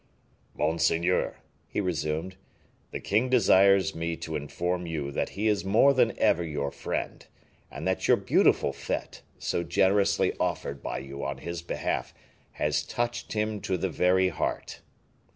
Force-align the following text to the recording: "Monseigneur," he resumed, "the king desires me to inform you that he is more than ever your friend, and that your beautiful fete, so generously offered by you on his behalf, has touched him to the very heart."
"Monseigneur," 0.57 1.37
he 1.67 1.79
resumed, 1.79 2.35
"the 2.89 2.99
king 2.99 3.29
desires 3.29 3.93
me 3.93 4.15
to 4.17 4.35
inform 4.35 4.87
you 4.87 5.11
that 5.11 5.29
he 5.37 5.47
is 5.47 5.63
more 5.63 5.93
than 5.93 6.17
ever 6.17 6.43
your 6.43 6.71
friend, 6.71 7.27
and 7.69 7.87
that 7.87 8.07
your 8.07 8.17
beautiful 8.17 8.73
fete, 8.73 9.21
so 9.37 9.61
generously 9.61 10.33
offered 10.39 10.81
by 10.81 10.97
you 10.97 11.23
on 11.23 11.37
his 11.37 11.61
behalf, 11.61 12.15
has 12.53 12.81
touched 12.81 13.33
him 13.33 13.61
to 13.61 13.77
the 13.77 13.89
very 13.91 14.29
heart." 14.29 14.81